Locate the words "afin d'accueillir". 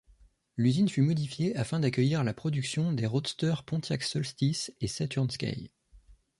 1.55-2.23